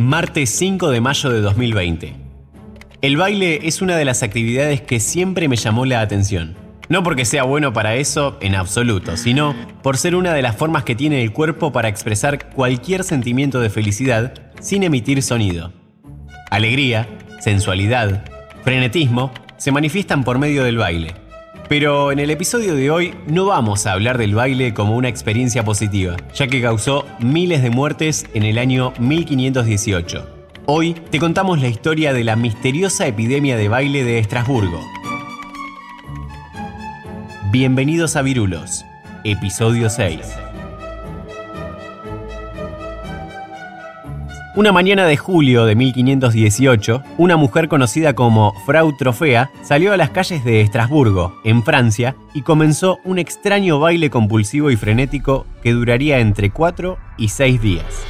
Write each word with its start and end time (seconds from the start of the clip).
Martes 0.00 0.48
5 0.48 0.88
de 0.88 1.02
mayo 1.02 1.28
de 1.28 1.42
2020. 1.42 2.14
El 3.02 3.18
baile 3.18 3.68
es 3.68 3.82
una 3.82 3.98
de 3.98 4.06
las 4.06 4.22
actividades 4.22 4.80
que 4.80 4.98
siempre 4.98 5.46
me 5.46 5.56
llamó 5.56 5.84
la 5.84 6.00
atención. 6.00 6.56
No 6.88 7.02
porque 7.02 7.26
sea 7.26 7.42
bueno 7.42 7.74
para 7.74 7.96
eso 7.96 8.38
en 8.40 8.54
absoluto, 8.54 9.18
sino 9.18 9.54
por 9.82 9.98
ser 9.98 10.14
una 10.14 10.32
de 10.32 10.40
las 10.40 10.56
formas 10.56 10.84
que 10.84 10.94
tiene 10.94 11.22
el 11.22 11.34
cuerpo 11.34 11.70
para 11.70 11.88
expresar 11.88 12.48
cualquier 12.48 13.04
sentimiento 13.04 13.60
de 13.60 13.68
felicidad 13.68 14.32
sin 14.58 14.84
emitir 14.84 15.22
sonido. 15.22 15.74
Alegría, 16.50 17.06
sensualidad, 17.38 18.24
frenetismo 18.64 19.32
se 19.58 19.70
manifiestan 19.70 20.24
por 20.24 20.38
medio 20.38 20.64
del 20.64 20.78
baile. 20.78 21.19
Pero 21.70 22.10
en 22.10 22.18
el 22.18 22.30
episodio 22.30 22.74
de 22.74 22.90
hoy 22.90 23.14
no 23.28 23.46
vamos 23.46 23.86
a 23.86 23.92
hablar 23.92 24.18
del 24.18 24.34
baile 24.34 24.74
como 24.74 24.96
una 24.96 25.08
experiencia 25.08 25.64
positiva, 25.64 26.16
ya 26.34 26.48
que 26.48 26.60
causó 26.60 27.06
miles 27.20 27.62
de 27.62 27.70
muertes 27.70 28.26
en 28.34 28.42
el 28.42 28.58
año 28.58 28.92
1518. 28.98 30.26
Hoy 30.66 30.94
te 30.94 31.20
contamos 31.20 31.60
la 31.60 31.68
historia 31.68 32.12
de 32.12 32.24
la 32.24 32.34
misteriosa 32.34 33.06
epidemia 33.06 33.56
de 33.56 33.68
baile 33.68 34.02
de 34.02 34.18
Estrasburgo. 34.18 34.84
Bienvenidos 37.52 38.16
a 38.16 38.22
Virulos, 38.22 38.84
episodio 39.22 39.90
6. 39.90 40.49
Una 44.56 44.72
mañana 44.72 45.06
de 45.06 45.16
julio 45.16 45.64
de 45.64 45.76
1518, 45.76 47.04
una 47.18 47.36
mujer 47.36 47.68
conocida 47.68 48.14
como 48.14 48.52
Frau 48.66 48.96
Trofea 48.96 49.48
salió 49.62 49.92
a 49.92 49.96
las 49.96 50.10
calles 50.10 50.44
de 50.44 50.60
Estrasburgo, 50.60 51.40
en 51.44 51.62
Francia, 51.62 52.16
y 52.34 52.42
comenzó 52.42 52.98
un 53.04 53.20
extraño 53.20 53.78
baile 53.78 54.10
compulsivo 54.10 54.72
y 54.72 54.76
frenético 54.76 55.46
que 55.62 55.70
duraría 55.70 56.18
entre 56.18 56.50
4 56.50 56.98
y 57.16 57.28
6 57.28 57.62
días. 57.62 58.04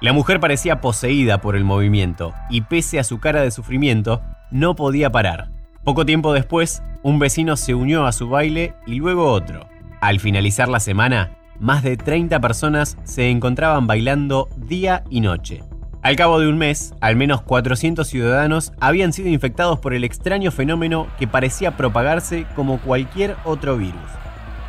La 0.00 0.12
mujer 0.12 0.40
parecía 0.40 0.80
poseída 0.80 1.40
por 1.40 1.54
el 1.54 1.62
movimiento 1.62 2.34
y 2.50 2.62
pese 2.62 2.98
a 2.98 3.04
su 3.04 3.20
cara 3.20 3.42
de 3.42 3.52
sufrimiento, 3.52 4.20
no 4.50 4.74
podía 4.74 5.12
parar. 5.12 5.50
Poco 5.84 6.04
tiempo 6.04 6.32
después, 6.32 6.82
un 7.04 7.20
vecino 7.20 7.56
se 7.56 7.72
unió 7.72 8.04
a 8.04 8.10
su 8.10 8.28
baile 8.28 8.74
y 8.84 8.96
luego 8.96 9.30
otro. 9.30 9.68
Al 10.00 10.18
finalizar 10.18 10.68
la 10.68 10.80
semana, 10.80 11.37
más 11.60 11.82
de 11.82 11.96
30 11.96 12.40
personas 12.40 12.96
se 13.04 13.30
encontraban 13.30 13.86
bailando 13.86 14.48
día 14.56 15.04
y 15.10 15.20
noche. 15.20 15.62
Al 16.02 16.14
cabo 16.14 16.38
de 16.38 16.48
un 16.48 16.58
mes, 16.58 16.94
al 17.00 17.16
menos 17.16 17.42
400 17.42 18.06
ciudadanos 18.06 18.72
habían 18.80 19.12
sido 19.12 19.28
infectados 19.28 19.80
por 19.80 19.94
el 19.94 20.04
extraño 20.04 20.52
fenómeno 20.52 21.08
que 21.18 21.26
parecía 21.26 21.76
propagarse 21.76 22.46
como 22.54 22.78
cualquier 22.78 23.36
otro 23.44 23.76
virus. 23.76 24.00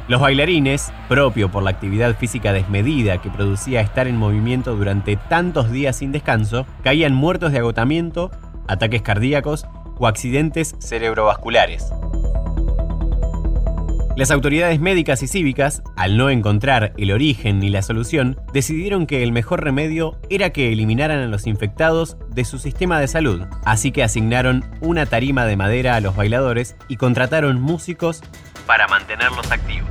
Los 0.08 0.22
bailarines, 0.22 0.92
propio 1.08 1.52
por 1.52 1.62
la 1.62 1.70
actividad 1.70 2.16
física 2.16 2.52
desmedida 2.52 3.22
que 3.22 3.30
producía 3.30 3.82
estar 3.82 4.08
en 4.08 4.18
movimiento 4.18 4.76
durante 4.76 5.18
tantos 5.18 5.72
días 5.72 5.98
sin 5.98 6.12
descanso, 6.12 6.66
caían 6.84 7.14
muertos 7.14 7.52
de 7.52 7.60
agotamiento, 7.60 8.32
ataques 8.68 9.04
cardíacos 9.04 9.68
o 10.00 10.08
accidentes 10.08 10.76
cerebrovasculares. 10.80 11.94
Las 14.20 14.32
autoridades 14.32 14.82
médicas 14.82 15.24
y 15.24 15.28
cívicas, 15.28 15.82
al 15.96 16.18
no 16.18 16.30
encontrar 16.30 16.92
el 16.98 17.14
origen 17.14 17.60
ni 17.60 17.70
la 17.70 17.82
solución, 17.82 18.38
decidieron 18.52 19.08
que 19.08 19.24
el 19.24 19.32
mejor 19.32 19.64
remedio 19.64 20.20
era 20.30 20.50
que 20.50 20.74
eliminaran 20.74 21.20
a 21.22 21.28
los 21.28 21.48
infectados 21.48 22.18
de 22.28 22.44
su 22.44 22.60
sistema 22.60 23.00
de 23.00 23.08
salud, 23.08 23.44
así 23.64 23.94
que 23.94 24.04
asignaron 24.04 24.66
una 24.82 25.06
tarima 25.06 25.46
de 25.46 25.56
madera 25.56 25.96
a 25.96 26.02
los 26.02 26.18
bailadores 26.18 26.76
y 26.90 26.98
contrataron 26.98 27.62
músicos 27.62 28.22
para 28.68 28.90
mantenerlos 28.90 29.50
activos. 29.54 29.88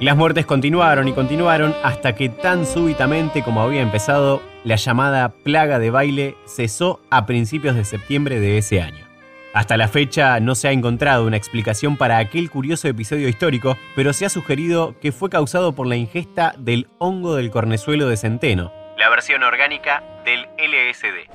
Las 0.00 0.16
muertes 0.16 0.44
continuaron 0.44 1.06
y 1.06 1.12
continuaron 1.12 1.72
hasta 1.84 2.16
que 2.16 2.28
tan 2.28 2.66
súbitamente 2.66 3.44
como 3.44 3.62
había 3.62 3.80
empezado, 3.80 4.42
la 4.66 4.74
llamada 4.74 5.28
plaga 5.28 5.78
de 5.78 5.90
baile 5.90 6.36
cesó 6.44 7.00
a 7.08 7.24
principios 7.24 7.76
de 7.76 7.84
septiembre 7.84 8.40
de 8.40 8.58
ese 8.58 8.82
año. 8.82 9.06
Hasta 9.54 9.76
la 9.76 9.86
fecha 9.86 10.40
no 10.40 10.56
se 10.56 10.66
ha 10.66 10.72
encontrado 10.72 11.24
una 11.24 11.36
explicación 11.36 11.96
para 11.96 12.18
aquel 12.18 12.50
curioso 12.50 12.88
episodio 12.88 13.28
histórico, 13.28 13.78
pero 13.94 14.12
se 14.12 14.26
ha 14.26 14.28
sugerido 14.28 14.98
que 14.98 15.12
fue 15.12 15.30
causado 15.30 15.72
por 15.76 15.86
la 15.86 15.94
ingesta 15.94 16.52
del 16.58 16.88
hongo 16.98 17.36
del 17.36 17.52
cornezuelo 17.52 18.08
de 18.08 18.16
centeno, 18.16 18.72
la 18.98 19.08
versión 19.08 19.44
orgánica 19.44 20.02
del 20.24 20.48
LSD. 20.58 21.30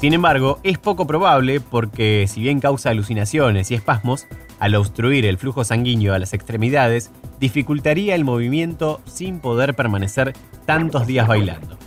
Sin 0.00 0.12
embargo, 0.12 0.58
es 0.64 0.78
poco 0.78 1.06
probable 1.06 1.60
porque, 1.60 2.26
si 2.26 2.40
bien 2.40 2.58
causa 2.58 2.90
alucinaciones 2.90 3.70
y 3.70 3.76
espasmos, 3.76 4.26
al 4.58 4.74
obstruir 4.74 5.24
el 5.24 5.38
flujo 5.38 5.62
sanguíneo 5.62 6.14
a 6.14 6.18
las 6.18 6.32
extremidades, 6.32 7.12
dificultaría 7.38 8.16
el 8.16 8.24
movimiento 8.24 9.00
sin 9.06 9.38
poder 9.38 9.74
permanecer 9.74 10.34
tantos 10.64 11.06
días 11.06 11.26
bailando. 11.26 11.78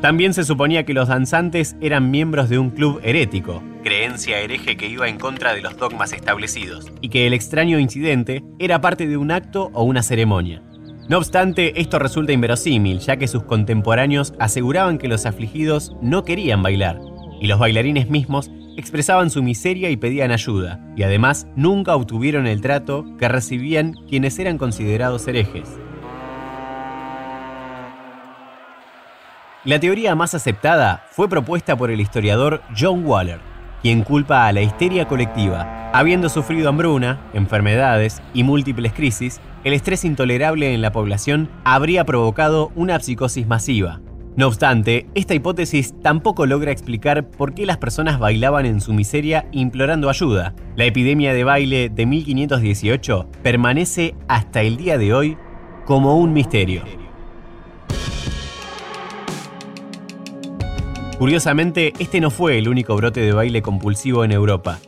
También 0.00 0.34
se 0.34 0.44
suponía 0.44 0.84
que 0.84 0.94
los 0.94 1.08
danzantes 1.08 1.74
eran 1.80 2.10
miembros 2.10 2.48
de 2.48 2.58
un 2.58 2.70
club 2.70 3.00
herético, 3.02 3.62
creencia 3.82 4.40
hereje 4.40 4.76
que 4.76 4.88
iba 4.88 5.08
en 5.08 5.18
contra 5.18 5.54
de 5.54 5.62
los 5.62 5.76
dogmas 5.76 6.12
establecidos, 6.12 6.86
y 7.00 7.08
que 7.08 7.26
el 7.26 7.32
extraño 7.32 7.78
incidente 7.78 8.44
era 8.58 8.80
parte 8.80 9.06
de 9.06 9.16
un 9.16 9.30
acto 9.30 9.70
o 9.72 9.84
una 9.84 10.02
ceremonia. 10.02 10.62
No 11.08 11.18
obstante, 11.18 11.80
esto 11.80 11.98
resulta 11.98 12.32
inverosímil, 12.32 12.98
ya 12.98 13.16
que 13.16 13.28
sus 13.28 13.44
contemporáneos 13.44 14.34
aseguraban 14.38 14.98
que 14.98 15.08
los 15.08 15.24
afligidos 15.24 15.96
no 16.02 16.24
querían 16.24 16.62
bailar, 16.62 17.00
y 17.40 17.46
los 17.46 17.58
bailarines 17.58 18.10
mismos 18.10 18.50
expresaban 18.76 19.30
su 19.30 19.42
miseria 19.42 19.90
y 19.90 19.96
pedían 19.96 20.30
ayuda, 20.30 20.80
y 20.96 21.02
además 21.02 21.46
nunca 21.56 21.94
obtuvieron 21.96 22.46
el 22.46 22.60
trato 22.60 23.04
que 23.18 23.28
recibían 23.28 23.94
quienes 24.08 24.38
eran 24.38 24.58
considerados 24.58 25.26
herejes. 25.28 25.68
La 29.64 29.80
teoría 29.80 30.14
más 30.14 30.32
aceptada 30.34 31.04
fue 31.10 31.28
propuesta 31.28 31.76
por 31.76 31.90
el 31.90 32.00
historiador 32.00 32.62
John 32.78 33.04
Waller, 33.04 33.40
quien 33.82 34.02
culpa 34.02 34.46
a 34.46 34.52
la 34.52 34.62
histeria 34.62 35.08
colectiva. 35.08 35.90
Habiendo 35.92 36.28
sufrido 36.28 36.68
hambruna, 36.68 37.18
enfermedades 37.32 38.22
y 38.32 38.44
múltiples 38.44 38.92
crisis, 38.92 39.40
el 39.64 39.72
estrés 39.72 40.04
intolerable 40.04 40.72
en 40.72 40.82
la 40.82 40.92
población 40.92 41.48
habría 41.64 42.04
provocado 42.04 42.70
una 42.76 43.00
psicosis 43.00 43.48
masiva, 43.48 44.00
no 44.36 44.48
obstante, 44.48 45.06
esta 45.14 45.32
hipótesis 45.32 45.94
tampoco 46.02 46.44
logra 46.44 46.70
explicar 46.70 47.30
por 47.30 47.54
qué 47.54 47.64
las 47.64 47.78
personas 47.78 48.18
bailaban 48.18 48.66
en 48.66 48.82
su 48.82 48.92
miseria 48.92 49.48
implorando 49.50 50.10
ayuda. 50.10 50.54
La 50.76 50.84
epidemia 50.84 51.32
de 51.32 51.42
baile 51.42 51.88
de 51.88 52.04
1518 52.04 53.28
permanece 53.42 54.14
hasta 54.28 54.60
el 54.60 54.76
día 54.76 54.98
de 54.98 55.14
hoy 55.14 55.38
como 55.86 56.18
un 56.18 56.34
misterio. 56.34 56.82
Curiosamente, 61.18 61.94
este 61.98 62.20
no 62.20 62.30
fue 62.30 62.58
el 62.58 62.68
único 62.68 62.94
brote 62.94 63.20
de 63.20 63.32
baile 63.32 63.62
compulsivo 63.62 64.22
en 64.22 64.32
Europa 64.32 64.80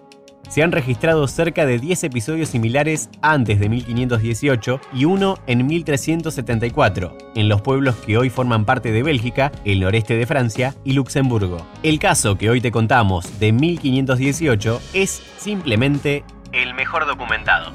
se 0.49 0.63
han 0.63 0.73
registrado 0.73 1.27
cerca 1.29 1.67
de 1.67 1.79
10 1.79 2.05
episodios 2.05 2.49
similares 2.49 3.11
antes 3.23 3.61
de 3.61 3.69
1518 3.69 4.81
y 4.93 5.05
uno 5.05 5.39
en 5.47 5.67
1374, 5.67 7.17
en 7.35 7.49
los 7.49 7.61
pueblos 7.61 7.97
que 7.97 8.19
hoy 8.19 8.31
forman 8.31 8.65
parte 8.65 8.93
de 8.93 9.03
Bélgica, 9.03 9.53
el 9.65 9.81
noreste 9.81 10.17
de 10.17 10.27
Francia 10.27 10.75
y 10.85 10.93
Luxemburgo. 10.93 11.67
El 11.83 11.99
caso 11.99 12.37
que 12.37 12.51
hoy 12.51 12.61
te 12.61 12.73
contamos 12.73 13.39
de 13.39 13.53
1518 13.53 14.81
es 14.95 15.23
simplemente 15.37 16.25
el 16.53 16.75
mejor 16.75 17.07
documentado. 17.07 17.73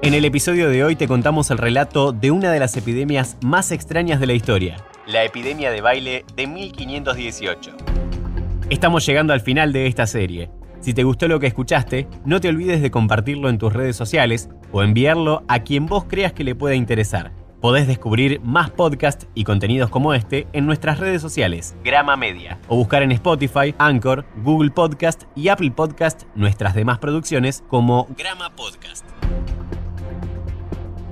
En 0.00 0.14
el 0.14 0.24
episodio 0.24 0.70
de 0.70 0.84
hoy 0.84 0.96
te 0.96 1.08
contamos 1.08 1.50
el 1.50 1.58
relato 1.58 2.12
de 2.12 2.30
una 2.30 2.52
de 2.52 2.60
las 2.60 2.76
epidemias 2.76 3.36
más 3.42 3.72
extrañas 3.72 4.20
de 4.20 4.26
la 4.26 4.32
historia, 4.32 4.76
la 5.06 5.24
epidemia 5.24 5.70
de 5.70 5.80
baile 5.80 6.24
de 6.36 6.46
1518. 6.46 8.07
Estamos 8.70 9.06
llegando 9.06 9.32
al 9.32 9.40
final 9.40 9.72
de 9.72 9.86
esta 9.86 10.06
serie. 10.06 10.50
Si 10.80 10.92
te 10.92 11.02
gustó 11.02 11.26
lo 11.26 11.40
que 11.40 11.46
escuchaste, 11.46 12.06
no 12.26 12.38
te 12.38 12.50
olvides 12.50 12.82
de 12.82 12.90
compartirlo 12.90 13.48
en 13.48 13.56
tus 13.56 13.72
redes 13.72 13.96
sociales 13.96 14.50
o 14.72 14.82
enviarlo 14.82 15.42
a 15.48 15.60
quien 15.60 15.86
vos 15.86 16.04
creas 16.04 16.34
que 16.34 16.44
le 16.44 16.54
pueda 16.54 16.74
interesar. 16.74 17.32
Podés 17.62 17.86
descubrir 17.86 18.40
más 18.42 18.70
podcasts 18.70 19.26
y 19.34 19.44
contenidos 19.44 19.88
como 19.88 20.12
este 20.12 20.46
en 20.52 20.66
nuestras 20.66 21.00
redes 21.00 21.22
sociales, 21.22 21.74
Grama 21.82 22.16
Media, 22.16 22.60
o 22.68 22.76
buscar 22.76 23.02
en 23.02 23.10
Spotify, 23.12 23.74
Anchor, 23.78 24.26
Google 24.44 24.70
Podcast 24.70 25.22
y 25.34 25.48
Apple 25.48 25.70
Podcast 25.70 26.24
nuestras 26.34 26.74
demás 26.74 26.98
producciones 26.98 27.64
como 27.68 28.06
Grama 28.18 28.54
Podcast. 28.54 29.06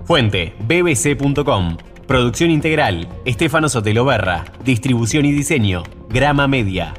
Fuente, 0.04 0.54
bbc.com. 0.60 1.78
Producción 2.06 2.50
integral, 2.50 3.08
Estefano 3.24 3.70
Sotelo 3.70 4.04
Berra. 4.04 4.44
Distribución 4.62 5.24
y 5.24 5.32
diseño, 5.32 5.82
Grama 6.10 6.46
Media. 6.46 6.94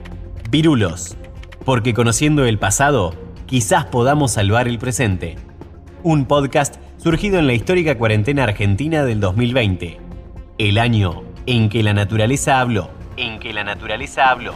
Virulos, 0.50 1.18
porque 1.66 1.94
conociendo 1.94 2.46
el 2.46 2.58
pasado, 2.58 3.14
quizás 3.48 3.84
podamos 3.84 4.32
salvar 4.32 4.70
el 4.70 4.80
presente. 4.80 5.36
Un 6.04 6.24
podcast 6.24 6.76
surgido 6.96 7.38
en 7.38 7.48
la 7.48 7.54
histórica 7.54 7.98
cuarentena 7.98 8.46
argentina 8.46 9.04
del 9.04 9.20
2020, 9.20 10.00
el 10.58 10.78
año 10.78 11.24
en 11.48 11.68
que 11.68 11.84
la 11.84 11.94
naturaleza 11.94 12.62
habló, 12.62 12.90
en 13.18 13.40
que 13.40 13.52
la 13.52 13.66
naturaleza 13.66 14.30
habló. 14.30 14.54